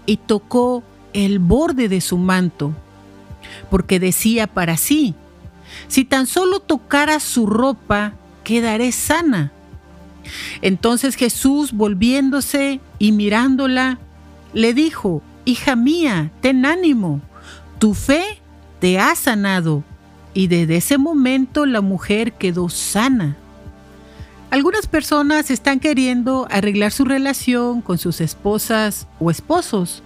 y 0.05 0.17
tocó 0.17 0.83
el 1.13 1.39
borde 1.39 1.89
de 1.89 2.01
su 2.01 2.17
manto 2.17 2.73
porque 3.69 3.99
decía 3.99 4.47
para 4.47 4.77
sí, 4.77 5.15
si 5.87 6.05
tan 6.05 6.27
solo 6.27 6.59
tocara 6.59 7.19
su 7.19 7.45
ropa, 7.45 8.13
quedaré 8.43 8.91
sana. 8.91 9.51
Entonces 10.61 11.15
Jesús, 11.15 11.73
volviéndose 11.73 12.79
y 12.99 13.11
mirándola, 13.11 13.99
le 14.53 14.73
dijo, 14.73 15.21
Hija 15.45 15.75
mía, 15.75 16.31
ten 16.41 16.65
ánimo, 16.65 17.21
tu 17.79 17.93
fe 17.93 18.23
te 18.79 18.99
ha 18.99 19.15
sanado. 19.15 19.83
Y 20.33 20.47
desde 20.47 20.77
ese 20.77 20.97
momento 20.97 21.65
la 21.65 21.81
mujer 21.81 22.33
quedó 22.33 22.69
sana. 22.69 23.35
Algunas 24.49 24.87
personas 24.87 25.51
están 25.51 25.79
queriendo 25.79 26.47
arreglar 26.49 26.91
su 26.91 27.05
relación 27.05 27.81
con 27.81 27.97
sus 27.97 28.21
esposas 28.21 29.07
o 29.19 29.31
esposos 29.31 30.03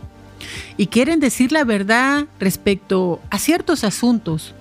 y 0.77 0.87
quieren 0.87 1.19
decir 1.19 1.51
la 1.51 1.63
verdad 1.63 2.25
respecto 2.39 3.19
a 3.29 3.39
ciertos 3.39 3.83
asuntos, 3.83 4.53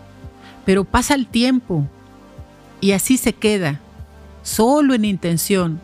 pero 0.67 0.85
pasa 0.85 1.15
el 1.15 1.27
tiempo 1.27 1.87
y 2.83 2.93
así 2.93 3.17
se 3.17 3.33
queda, 3.33 3.81
solo 4.43 4.93
en 4.93 5.07
intención. 5.07 5.81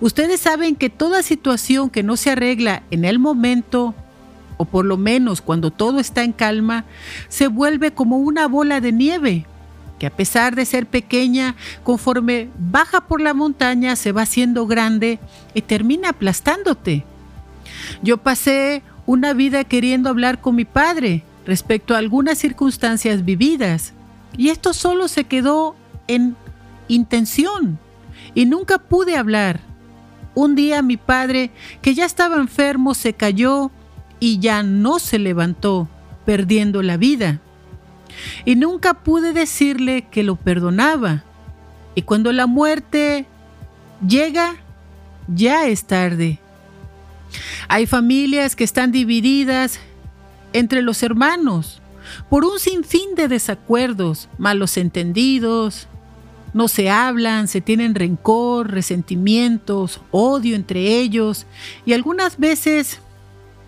Ustedes 0.00 0.40
saben 0.40 0.76
que 0.76 0.88
toda 0.88 1.22
situación 1.22 1.90
que 1.90 2.02
no 2.02 2.16
se 2.16 2.30
arregla 2.30 2.84
en 2.90 3.04
el 3.04 3.18
momento, 3.18 3.94
o 4.56 4.64
por 4.64 4.84
lo 4.84 4.96
menos 4.96 5.42
cuando 5.42 5.70
todo 5.70 5.98
está 5.98 6.22
en 6.22 6.32
calma, 6.32 6.84
se 7.28 7.48
vuelve 7.48 7.92
como 7.92 8.18
una 8.18 8.46
bola 8.46 8.80
de 8.80 8.92
nieve, 8.92 9.46
que 9.98 10.06
a 10.06 10.16
pesar 10.16 10.54
de 10.54 10.66
ser 10.66 10.86
pequeña, 10.86 11.56
conforme 11.82 12.48
baja 12.58 13.02
por 13.02 13.20
la 13.20 13.34
montaña, 13.34 13.96
se 13.96 14.12
va 14.12 14.22
haciendo 14.22 14.66
grande 14.66 15.18
y 15.52 15.62
termina 15.62 16.10
aplastándote. 16.10 17.04
Yo 18.02 18.18
pasé 18.18 18.82
una 19.06 19.32
vida 19.32 19.64
queriendo 19.64 20.08
hablar 20.08 20.40
con 20.40 20.54
mi 20.54 20.64
padre 20.64 21.24
respecto 21.44 21.94
a 21.94 21.98
algunas 21.98 22.38
circunstancias 22.38 23.24
vividas. 23.24 23.94
Y 24.36 24.48
esto 24.48 24.72
solo 24.72 25.08
se 25.08 25.24
quedó 25.24 25.76
en 26.08 26.36
intención 26.88 27.78
y 28.34 28.46
nunca 28.46 28.78
pude 28.78 29.16
hablar. 29.16 29.60
Un 30.34 30.54
día 30.54 30.80
mi 30.80 30.96
padre, 30.96 31.50
que 31.82 31.94
ya 31.94 32.06
estaba 32.06 32.36
enfermo, 32.36 32.94
se 32.94 33.12
cayó 33.12 33.70
y 34.18 34.38
ya 34.38 34.62
no 34.62 34.98
se 34.98 35.18
levantó, 35.18 35.88
perdiendo 36.24 36.82
la 36.82 36.96
vida. 36.96 37.40
Y 38.44 38.56
nunca 38.56 38.94
pude 38.94 39.32
decirle 39.32 40.06
que 40.10 40.22
lo 40.22 40.36
perdonaba. 40.36 41.24
Y 41.94 42.02
cuando 42.02 42.32
la 42.32 42.46
muerte 42.46 43.26
llega, 44.06 44.54
ya 45.28 45.66
es 45.66 45.84
tarde. 45.84 46.38
Hay 47.68 47.86
familias 47.86 48.56
que 48.56 48.64
están 48.64 48.92
divididas 48.92 49.80
entre 50.52 50.82
los 50.82 51.02
hermanos 51.02 51.81
por 52.28 52.44
un 52.44 52.58
sinfín 52.58 53.14
de 53.14 53.28
desacuerdos, 53.28 54.28
malos 54.38 54.76
entendidos, 54.76 55.88
no 56.54 56.68
se 56.68 56.90
hablan, 56.90 57.48
se 57.48 57.60
tienen 57.60 57.94
rencor, 57.94 58.70
resentimientos, 58.70 60.00
odio 60.10 60.54
entre 60.54 60.98
ellos 60.98 61.46
y 61.86 61.94
algunas 61.94 62.38
veces 62.38 63.00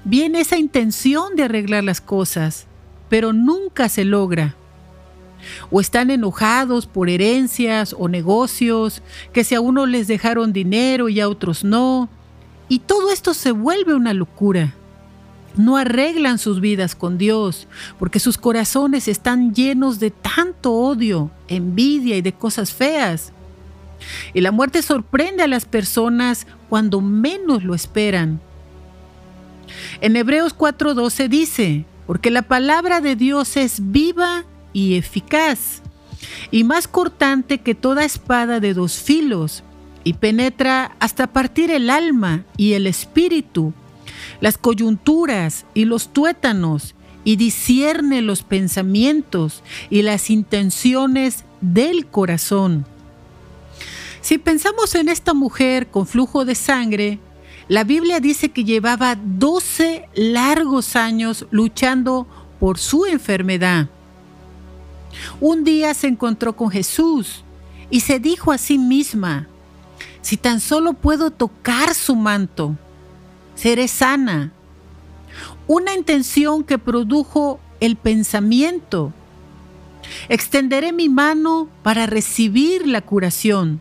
viene 0.05 0.41
esa 0.41 0.59
intención 0.59 1.35
de 1.35 1.45
arreglar 1.45 1.85
las 1.85 2.01
cosas, 2.01 2.67
pero 3.09 3.33
nunca 3.33 3.89
se 3.89 4.05
logra. 4.05 4.55
O 5.71 5.81
están 5.81 6.11
enojados 6.11 6.87
por 6.87 7.11
herencias 7.11 7.95
o 7.99 8.09
negocios, 8.09 9.03
que 9.33 9.45
si 9.45 9.55
a 9.55 9.61
uno 9.61 9.87
les 9.87 10.07
dejaron 10.07 10.53
dinero 10.53 11.09
y 11.09 11.21
a 11.21 11.29
otros 11.29 11.65
no, 11.65 12.09
y 12.69 12.79
todo 12.81 13.11
esto 13.11 13.35
se 13.35 13.53
vuelve 13.53 13.95
una 13.95 14.15
locura. 14.15 14.75
No 15.57 15.77
arreglan 15.77 16.39
sus 16.39 16.61
vidas 16.61 16.95
con 16.95 17.17
Dios 17.17 17.69
porque 17.99 18.19
sus 18.19 18.39
corazones 18.39 19.09
están 19.09 19.55
llenos 19.55 20.01
de 20.01 20.11
tanto 20.11 20.73
odio, 20.73 21.31
envidia 21.49 22.17
y 22.17 22.23
de 22.23 22.33
cosas 22.33 22.73
feas. 22.73 23.33
Y 24.33 24.41
la 24.41 24.53
muerte 24.53 24.83
sorprende 24.83 25.43
a 25.43 25.49
las 25.49 25.65
personas 25.65 26.47
cuando 26.69 27.01
menos 27.01 27.65
lo 27.65 27.75
esperan. 27.75 28.41
En 30.01 30.17
Hebreos 30.17 30.55
4:12 30.57 31.29
dice, 31.29 31.85
porque 32.07 32.31
la 32.31 32.43
palabra 32.43 33.01
de 33.01 33.17
Dios 33.17 33.57
es 33.57 33.91
viva 33.91 34.45
y 34.73 34.97
eficaz, 34.97 35.83
y 36.51 36.65
más 36.65 36.89
cortante 36.89 37.59
que 37.59 37.75
toda 37.75 38.05
espada 38.05 38.61
de 38.61 38.75
dos 38.75 38.97
filos, 38.97 39.63
y 40.03 40.15
penetra 40.15 40.97
hasta 41.01 41.27
partir 41.29 41.71
el 41.71 41.89
alma 41.89 42.45
y 42.57 42.75
el 42.75 42.87
espíritu, 42.87 43.73
las 44.41 44.59
coyunturas 44.59 45.67
y 45.75 45.85
los 45.85 46.13
tuétanos, 46.13 46.95
y 47.25 47.37
discierne 47.37 48.21
los 48.21 48.43
pensamientos 48.43 49.63
y 49.89 50.03
las 50.03 50.29
intenciones 50.29 51.45
del 51.61 52.07
corazón. 52.07 52.87
Si 54.21 54.39
pensamos 54.39 54.95
en 54.95 55.09
esta 55.09 55.35
mujer 55.35 55.89
con 55.91 56.07
flujo 56.07 56.45
de 56.45 56.55
sangre, 56.55 57.19
la 57.69 57.85
Biblia 57.85 58.21
dice 58.21 58.51
que 58.51 58.65
llevaba 58.65 59.17
12 59.17 60.09
largos 60.15 60.97
años 60.97 61.47
luchando 61.51 62.27
por 62.61 62.79
su 62.79 63.07
enfermedad. 63.07 63.89
Un 65.41 65.65
día 65.65 65.95
se 65.95 66.09
encontró 66.09 66.57
con 66.57 66.71
Jesús 66.71 67.45
y 67.91 68.01
se 68.01 68.19
dijo 68.19 68.53
a 68.53 68.59
sí 68.59 68.79
misma, 68.79 69.49
si 70.21 70.37
tan 70.37 70.61
solo 70.61 70.95
puedo 70.95 71.31
tocar 71.31 71.95
su 71.95 72.17
manto, 72.17 72.77
seré 73.55 73.89
sana. 73.89 74.53
Una 75.67 75.95
intención 75.95 76.65
que 76.65 76.79
produjo 76.79 77.61
el 77.81 77.97
pensamiento. 77.97 79.13
Extenderé 80.29 80.93
mi 80.93 81.09
mano 81.09 81.69
para 81.83 82.07
recibir 82.07 82.87
la 82.87 83.01
curación. 83.01 83.81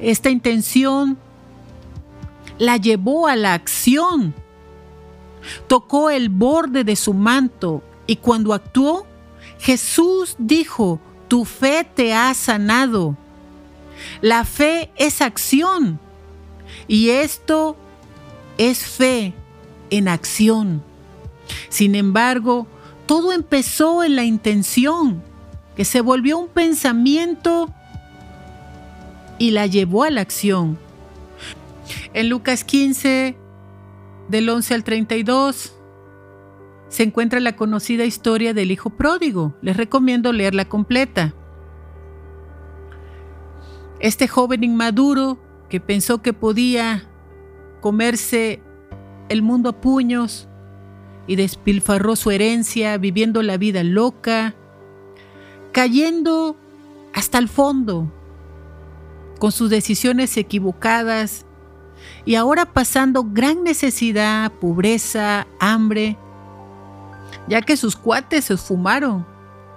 Esta 0.00 0.30
intención 0.30 1.18
la 2.58 2.76
llevó 2.76 3.26
a 3.26 3.36
la 3.36 3.54
acción. 3.54 4.34
Tocó 5.66 6.10
el 6.10 6.28
borde 6.28 6.84
de 6.84 6.96
su 6.96 7.14
manto 7.14 7.82
y 8.06 8.16
cuando 8.16 8.54
actuó, 8.54 9.06
Jesús 9.58 10.36
dijo, 10.38 11.00
tu 11.28 11.44
fe 11.44 11.86
te 11.94 12.14
ha 12.14 12.32
sanado. 12.34 13.16
La 14.20 14.44
fe 14.44 14.90
es 14.96 15.20
acción 15.20 16.00
y 16.88 17.10
esto 17.10 17.76
es 18.58 18.84
fe 18.84 19.34
en 19.90 20.08
acción. 20.08 20.82
Sin 21.68 21.94
embargo, 21.94 22.66
todo 23.06 23.32
empezó 23.32 24.04
en 24.04 24.16
la 24.16 24.24
intención, 24.24 25.22
que 25.76 25.84
se 25.84 26.00
volvió 26.00 26.38
un 26.38 26.48
pensamiento 26.48 27.72
y 29.38 29.50
la 29.50 29.66
llevó 29.66 30.04
a 30.04 30.10
la 30.10 30.20
acción. 30.20 30.78
En 32.14 32.28
Lucas 32.28 32.64
15, 32.64 33.36
del 34.28 34.48
11 34.48 34.74
al 34.74 34.84
32, 34.84 35.74
se 36.88 37.02
encuentra 37.02 37.40
la 37.40 37.56
conocida 37.56 38.04
historia 38.04 38.54
del 38.54 38.70
Hijo 38.70 38.90
Pródigo. 38.90 39.54
Les 39.62 39.76
recomiendo 39.76 40.32
leerla 40.32 40.66
completa. 40.66 41.34
Este 43.98 44.28
joven 44.28 44.62
inmaduro 44.62 45.38
que 45.68 45.80
pensó 45.80 46.20
que 46.20 46.32
podía 46.32 47.08
comerse 47.82 48.62
el 49.28 49.42
mundo 49.42 49.68
a 49.68 49.80
puños 49.80 50.48
y 51.26 51.36
despilfarró 51.36 52.16
su 52.16 52.30
herencia 52.30 52.96
viviendo 52.96 53.42
la 53.42 53.58
vida 53.58 53.82
loca, 53.82 54.54
cayendo 55.72 56.56
hasta 57.12 57.36
el 57.38 57.48
fondo 57.48 58.10
con 59.38 59.52
sus 59.52 59.68
decisiones 59.68 60.36
equivocadas 60.36 61.44
y 62.24 62.36
ahora 62.36 62.64
pasando 62.64 63.24
gran 63.24 63.64
necesidad, 63.64 64.52
pobreza, 64.52 65.46
hambre, 65.58 66.16
ya 67.48 67.60
que 67.62 67.76
sus 67.76 67.96
cuates 67.96 68.44
se 68.46 68.56
fumaron 68.56 69.26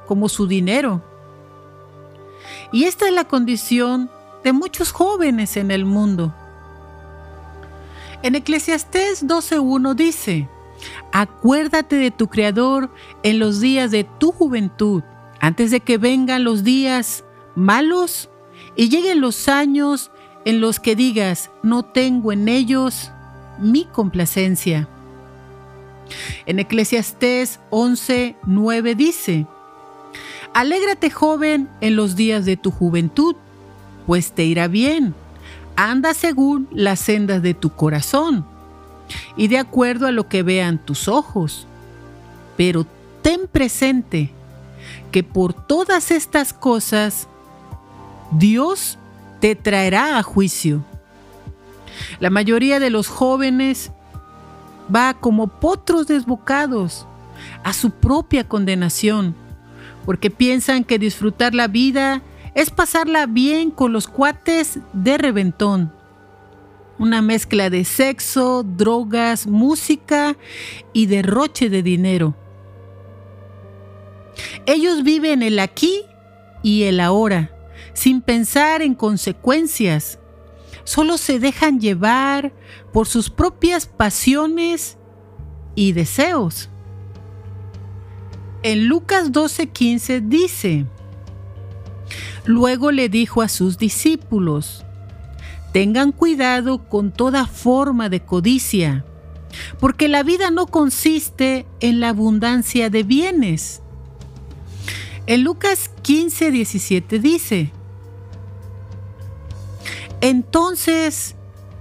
como 0.05 0.29
su 0.29 0.47
dinero. 0.47 1.03
Y 2.71 2.83
esta 2.83 3.07
es 3.07 3.13
la 3.13 3.23
condición 3.23 4.09
de 4.43 4.53
muchos 4.53 4.91
jóvenes 4.91 5.57
en 5.57 5.71
el 5.71 5.85
mundo. 5.85 6.33
En 8.25 8.33
Eclesiastés 8.33 9.27
12.1 9.27 9.93
dice, 9.93 10.49
acuérdate 11.11 11.95
de 11.95 12.09
tu 12.09 12.27
Creador 12.27 12.89
en 13.21 13.37
los 13.37 13.59
días 13.59 13.91
de 13.91 14.03
tu 14.03 14.31
juventud, 14.31 15.03
antes 15.39 15.69
de 15.69 15.79
que 15.79 15.99
vengan 15.99 16.43
los 16.43 16.63
días 16.63 17.23
malos 17.53 18.31
y 18.75 18.89
lleguen 18.89 19.21
los 19.21 19.47
años 19.47 20.09
en 20.43 20.59
los 20.59 20.79
que 20.79 20.95
digas, 20.95 21.51
no 21.61 21.83
tengo 21.83 22.31
en 22.31 22.47
ellos 22.47 23.11
mi 23.59 23.85
complacencia. 23.85 24.89
En 26.47 26.57
Eclesiastés 26.57 27.59
11.9 27.69 28.95
dice, 28.95 29.45
Alégrate 30.55 31.11
joven 31.11 31.69
en 31.79 31.95
los 31.95 32.15
días 32.15 32.43
de 32.43 32.57
tu 32.57 32.71
juventud, 32.71 33.35
pues 34.07 34.31
te 34.31 34.45
irá 34.45 34.67
bien. 34.67 35.13
Anda 35.75 36.13
según 36.13 36.67
las 36.71 36.99
sendas 36.99 37.41
de 37.41 37.53
tu 37.53 37.69
corazón 37.71 38.45
y 39.35 39.47
de 39.47 39.57
acuerdo 39.57 40.07
a 40.07 40.11
lo 40.11 40.27
que 40.27 40.43
vean 40.43 40.77
tus 40.77 41.07
ojos. 41.07 41.67
Pero 42.55 42.85
ten 43.21 43.47
presente 43.47 44.31
que 45.11 45.23
por 45.23 45.53
todas 45.53 46.11
estas 46.11 46.53
cosas 46.53 47.27
Dios 48.31 48.97
te 49.39 49.55
traerá 49.55 50.17
a 50.17 50.23
juicio. 50.23 50.83
La 52.19 52.29
mayoría 52.29 52.79
de 52.79 52.89
los 52.89 53.07
jóvenes 53.07 53.91
va 54.93 55.13
como 55.13 55.47
potros 55.47 56.07
desbocados 56.07 57.07
a 57.63 57.73
su 57.73 57.91
propia 57.91 58.47
condenación, 58.47 59.35
porque 60.05 60.29
piensan 60.29 60.83
que 60.83 60.99
disfrutar 60.99 61.53
la 61.53 61.67
vida 61.67 62.21
es 62.55 62.69
pasarla 62.69 63.25
bien 63.27 63.69
con 63.69 63.91
los 63.93 64.07
cuates 64.07 64.79
de 64.93 65.17
reventón. 65.17 65.93
Una 66.97 67.21
mezcla 67.21 67.69
de 67.69 67.83
sexo, 67.83 68.63
drogas, 68.63 69.45
música 69.45 70.37
y 70.93 71.07
derroche 71.07 71.69
de 71.69 71.83
dinero. 71.83 72.33
Ellos 74.65 75.03
viven 75.03 75.43
el 75.43 75.59
aquí 75.59 76.01
y 76.63 76.83
el 76.83 77.01
ahora, 77.01 77.51
sin 77.93 78.21
pensar 78.21 78.81
en 78.81 78.95
consecuencias. 78.95 80.19
Solo 80.85 81.17
se 81.17 81.39
dejan 81.39 81.81
llevar 81.81 82.53
por 82.93 83.07
sus 83.07 83.29
propias 83.29 83.85
pasiones 83.85 84.97
y 85.75 85.91
deseos. 85.91 86.69
En 88.63 88.87
Lucas 88.87 89.33
12:15 89.33 90.21
dice, 90.29 90.85
Luego 92.45 92.91
le 92.91 93.09
dijo 93.09 93.41
a 93.41 93.49
sus 93.49 93.77
discípulos, 93.77 94.85
tengan 95.73 96.11
cuidado 96.11 96.87
con 96.87 97.11
toda 97.11 97.47
forma 97.47 98.09
de 98.09 98.21
codicia, 98.21 99.03
porque 99.79 100.07
la 100.07 100.23
vida 100.23 100.51
no 100.51 100.67
consiste 100.67 101.65
en 101.79 101.99
la 101.99 102.09
abundancia 102.09 102.89
de 102.89 103.03
bienes. 103.03 103.81
En 105.27 105.43
Lucas 105.43 105.89
15, 106.01 106.51
17 106.51 107.19
dice, 107.19 107.71
entonces, 110.21 111.35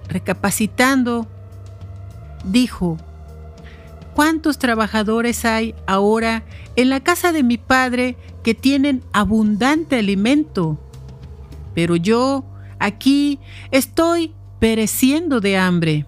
recapacitando, 0.08 1.26
dijo, 2.44 2.98
cuántos 4.14 4.58
trabajadores 4.58 5.44
hay 5.44 5.74
ahora 5.86 6.44
en 6.76 6.88
la 6.88 7.00
casa 7.00 7.32
de 7.32 7.42
mi 7.42 7.58
padre 7.58 8.16
que 8.42 8.54
tienen 8.54 9.02
abundante 9.12 9.96
alimento. 9.96 10.78
Pero 11.74 11.96
yo 11.96 12.44
aquí 12.78 13.40
estoy 13.70 14.34
pereciendo 14.60 15.40
de 15.40 15.56
hambre. 15.56 16.06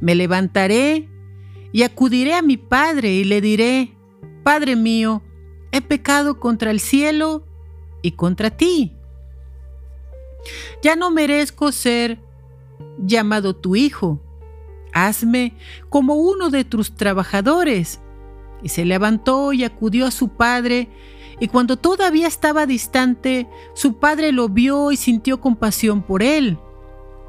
Me 0.00 0.14
levantaré 0.14 1.08
y 1.70 1.82
acudiré 1.84 2.34
a 2.34 2.42
mi 2.42 2.56
padre 2.56 3.12
y 3.12 3.24
le 3.24 3.40
diré, 3.40 3.94
Padre 4.42 4.74
mío, 4.74 5.22
he 5.70 5.80
pecado 5.80 6.40
contra 6.40 6.70
el 6.70 6.80
cielo 6.80 7.46
y 8.02 8.12
contra 8.12 8.50
ti. 8.50 8.92
Ya 10.82 10.96
no 10.96 11.10
merezco 11.10 11.70
ser 11.70 12.18
llamado 12.98 13.54
tu 13.54 13.76
hijo. 13.76 14.20
Hazme 14.92 15.54
como 15.88 16.14
uno 16.14 16.50
de 16.50 16.64
tus 16.64 16.94
trabajadores. 16.94 18.00
Y 18.62 18.68
se 18.68 18.84
levantó 18.84 19.52
y 19.52 19.64
acudió 19.64 20.06
a 20.06 20.10
su 20.10 20.28
padre, 20.28 20.88
y 21.40 21.48
cuando 21.48 21.76
todavía 21.76 22.28
estaba 22.28 22.66
distante, 22.66 23.48
su 23.74 23.98
padre 23.98 24.30
lo 24.30 24.48
vio 24.48 24.92
y 24.92 24.96
sintió 24.96 25.40
compasión 25.40 26.02
por 26.02 26.22
él. 26.22 26.58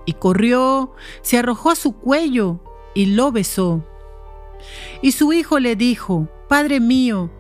Y 0.06 0.14
corrió, 0.14 0.94
se 1.24 1.40
arrojó 1.40 1.72
a 1.72 1.76
su 1.76 1.94
cuello 1.94 2.60
y 2.94 3.08
lo 3.08 3.32
besó. 3.32 3.84
Y 5.02 5.14
su 5.14 5.34
hijo 5.34 5.60
le 5.60 5.76
dijo, 5.76 6.28
Padre 6.48 6.80
mío, 6.80 7.32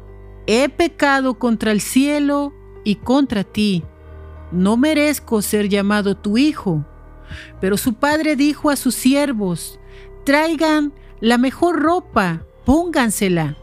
he 0.48 0.70
pecado 0.70 1.38
contra 1.38 1.72
el 1.72 1.82
cielo 1.82 2.54
y 2.84 2.96
contra 2.96 3.44
ti. 3.44 3.84
No 4.52 4.78
merezco 4.78 5.42
ser 5.42 5.70
llamado 5.70 6.16
tu 6.16 6.38
hijo. 6.38 6.86
Pero 7.62 7.78
su 7.78 7.94
padre 7.94 8.36
dijo 8.36 8.70
a 8.70 8.76
sus 8.76 8.96
siervos, 8.96 9.80
traigan 10.24 10.94
la 11.20 11.38
mejor 11.38 11.82
ropa, 11.82 12.46
póngansela. 12.66 13.58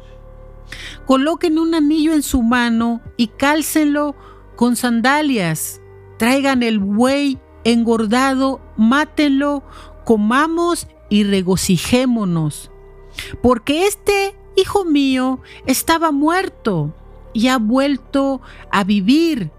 Coloquen 1.06 1.58
un 1.58 1.74
anillo 1.74 2.12
en 2.12 2.22
su 2.22 2.42
mano 2.42 3.00
y 3.16 3.28
cálcenlo 3.28 4.14
con 4.56 4.76
sandalias. 4.76 5.80
Traigan 6.18 6.62
el 6.62 6.78
buey 6.78 7.38
engordado, 7.64 8.60
mátenlo, 8.76 9.62
comamos 10.04 10.86
y 11.08 11.24
regocijémonos. 11.24 12.70
Porque 13.42 13.86
este 13.86 14.36
hijo 14.56 14.84
mío 14.84 15.40
estaba 15.66 16.12
muerto 16.12 16.94
y 17.32 17.48
ha 17.48 17.58
vuelto 17.58 18.40
a 18.70 18.84
vivir. 18.84 19.50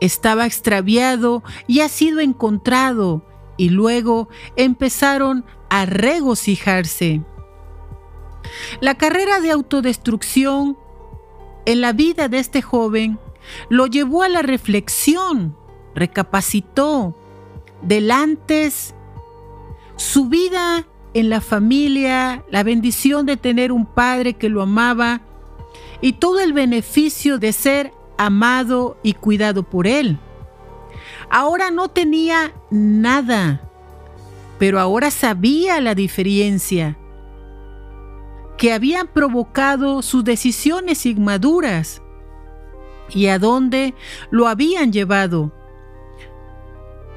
Estaba 0.00 0.46
extraviado 0.46 1.42
y 1.66 1.80
ha 1.80 1.88
sido 1.88 2.20
encontrado. 2.20 3.24
Y 3.58 3.68
luego 3.68 4.30
empezaron 4.56 5.44
a 5.68 5.84
regocijarse. 5.84 7.22
La 8.80 8.94
carrera 8.94 9.40
de 9.40 9.50
autodestrucción 9.50 10.78
en 11.66 11.82
la 11.82 11.92
vida 11.92 12.28
de 12.28 12.38
este 12.38 12.62
joven 12.62 13.18
lo 13.68 13.86
llevó 13.86 14.22
a 14.22 14.28
la 14.28 14.40
reflexión, 14.40 15.54
recapacitó 15.94 17.14
del 17.82 18.10
antes, 18.10 18.94
su 19.96 20.28
vida 20.28 20.86
en 21.14 21.28
la 21.28 21.40
familia, 21.40 22.44
la 22.50 22.62
bendición 22.62 23.26
de 23.26 23.36
tener 23.36 23.72
un 23.72 23.86
padre 23.86 24.34
que 24.34 24.48
lo 24.48 24.62
amaba 24.62 25.20
y 26.00 26.14
todo 26.14 26.40
el 26.40 26.52
beneficio 26.52 27.38
de 27.38 27.52
ser 27.52 27.92
amado 28.16 28.98
y 29.02 29.14
cuidado 29.14 29.62
por 29.62 29.86
él. 29.86 30.18
Ahora 31.30 31.70
no 31.70 31.88
tenía 31.88 32.52
nada, 32.70 33.60
pero 34.58 34.80
ahora 34.80 35.10
sabía 35.10 35.80
la 35.80 35.94
diferencia 35.94 36.96
que 38.56 38.72
habían 38.72 39.06
provocado 39.06 40.02
sus 40.02 40.24
decisiones 40.24 41.06
inmaduras 41.06 42.02
y 43.10 43.26
a 43.26 43.38
dónde 43.38 43.94
lo 44.30 44.48
habían 44.48 44.92
llevado. 44.92 45.52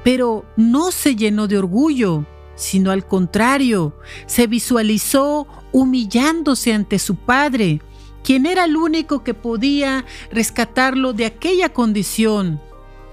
Pero 0.04 0.44
no 0.56 0.92
se 0.92 1.16
llenó 1.16 1.48
de 1.48 1.58
orgullo, 1.58 2.26
sino 2.54 2.90
al 2.90 3.06
contrario, 3.06 3.94
se 4.26 4.46
visualizó 4.46 5.46
humillándose 5.72 6.72
ante 6.72 6.98
su 6.98 7.16
padre, 7.16 7.80
quien 8.22 8.46
era 8.46 8.64
el 8.64 8.76
único 8.76 9.24
que 9.24 9.34
podía 9.34 10.04
rescatarlo 10.30 11.12
de 11.12 11.26
aquella 11.26 11.70
condición. 11.70 12.60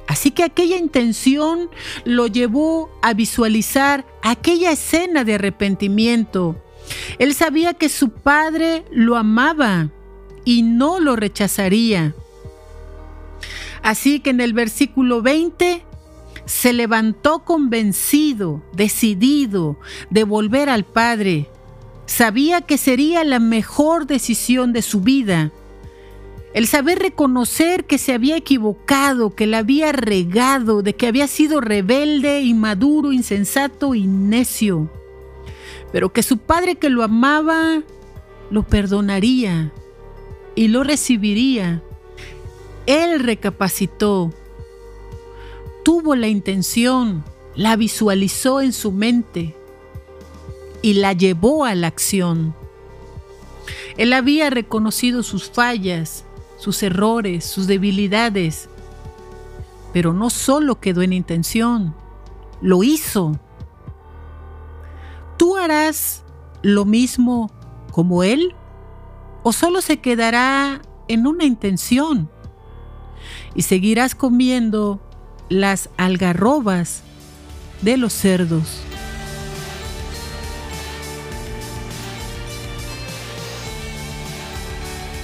Así 0.09 0.31
que 0.31 0.43
aquella 0.43 0.75
intención 0.75 1.69
lo 2.03 2.25
llevó 2.25 2.89
a 3.03 3.13
visualizar 3.13 4.07
aquella 4.23 4.71
escena 4.71 5.23
de 5.23 5.35
arrepentimiento. 5.35 6.55
Él 7.19 7.35
sabía 7.35 7.75
que 7.75 7.89
su 7.89 8.09
padre 8.09 8.85
lo 8.89 9.17
amaba 9.17 9.91
y 10.45 10.63
no 10.63 10.99
lo 10.99 11.15
rechazaría. 11.15 12.15
Así 13.83 14.19
que 14.19 14.31
en 14.31 14.41
el 14.41 14.53
versículo 14.53 15.21
20 15.21 15.85
se 16.43 16.73
levantó 16.73 17.45
convencido, 17.45 18.63
decidido 18.73 19.79
de 20.09 20.23
volver 20.23 20.69
al 20.69 20.85
Padre. 20.85 21.51
Sabía 22.07 22.61
que 22.61 22.79
sería 22.79 23.23
la 23.23 23.37
mejor 23.37 24.07
decisión 24.07 24.73
de 24.73 24.81
su 24.81 25.01
vida. 25.01 25.51
El 26.59 26.67
saber 26.67 26.99
reconocer 26.99 27.85
que 27.85 27.97
se 27.97 28.11
había 28.11 28.35
equivocado, 28.35 29.33
que 29.33 29.47
la 29.47 29.59
había 29.59 29.93
regado, 29.93 30.81
de 30.81 30.93
que 30.93 31.07
había 31.07 31.25
sido 31.29 31.61
rebelde, 31.61 32.41
inmaduro, 32.41 33.13
insensato 33.13 33.95
y 33.95 34.07
necio. 34.07 34.91
Pero 35.93 36.11
que 36.11 36.21
su 36.21 36.37
padre 36.37 36.75
que 36.75 36.89
lo 36.89 37.03
amaba 37.03 37.81
lo 38.51 38.63
perdonaría 38.63 39.71
y 40.53 40.67
lo 40.67 40.83
recibiría. 40.83 41.81
Él 42.87 43.21
recapacitó, 43.21 44.33
tuvo 45.85 46.13
la 46.17 46.27
intención, 46.27 47.23
la 47.55 47.77
visualizó 47.77 48.59
en 48.59 48.73
su 48.73 48.91
mente 48.91 49.55
y 50.81 50.95
la 50.95 51.13
llevó 51.13 51.63
a 51.63 51.73
la 51.73 51.87
acción. 51.87 52.53
Él 53.95 54.11
había 54.11 54.49
reconocido 54.49 55.23
sus 55.23 55.49
fallas, 55.49 56.25
sus 56.59 56.83
errores, 56.83 57.45
sus 57.45 57.67
debilidades, 57.67 58.69
pero 59.93 60.13
no 60.13 60.29
solo 60.29 60.79
quedó 60.79 61.01
en 61.01 61.13
intención, 61.13 61.95
lo 62.61 62.83
hizo. 62.83 63.39
¿Tú 65.37 65.55
harás 65.55 66.23
lo 66.61 66.83
mismo 66.83 67.49
como 67.91 68.23
Él? 68.23 68.53
¿O 69.41 69.53
solo 69.53 69.79
se 69.79 69.97
quedará 69.97 70.81
en 71.07 71.25
una 71.25 71.45
intención? 71.45 72.29
Y 73.55 73.61
seguirás 73.61 74.13
comiendo 74.13 74.99
las 75.47 75.89
algarrobas 75.95 77.03
de 77.81 77.95
los 77.95 78.11
cerdos. 78.11 78.81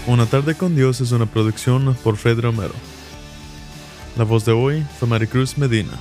Una 0.08 0.28
tarde 0.28 0.54
con 0.54 0.76
Dios 0.76 1.02
es 1.02 1.12
una 1.14 1.26
producción 1.26 1.98
por 2.04 2.18
Fred 2.18 2.40
Romero. 2.40 2.76
La 4.16 4.24
voz 4.24 4.46
de 4.46 4.52
hoy 4.52 4.86
fue 5.00 5.08
Maricruz 5.08 5.58
Medina. 5.58 5.94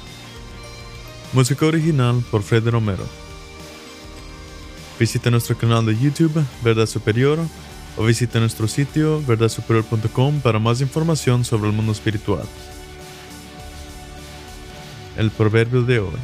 Música 1.32 1.64
original 1.64 2.22
por 2.30 2.42
Fred 2.42 2.68
Romero. 2.68 3.06
Visita 5.00 5.30
nuestro 5.30 5.56
canal 5.56 5.86
de 5.86 5.98
YouTube, 5.98 6.44
Verdad 6.62 6.84
Superior, 6.84 7.38
o 7.96 8.04
visita 8.04 8.38
nuestro 8.40 8.68
sitio 8.68 9.22
verdadsuperior.com 9.22 10.40
para 10.40 10.58
más 10.58 10.82
información 10.82 11.42
sobre 11.42 11.70
el 11.70 11.74
mundo 11.74 11.92
espiritual. 11.92 12.44
El 15.16 15.30
proverbio 15.30 15.80
de 15.80 16.00
hoy. 16.00 16.18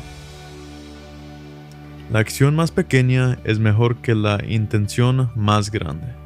La 2.12 2.18
acción 2.18 2.54
más 2.54 2.72
pequeña 2.72 3.38
es 3.44 3.58
mejor 3.58 4.02
que 4.02 4.14
la 4.14 4.38
intención 4.46 5.30
más 5.34 5.70
grande. 5.70 6.19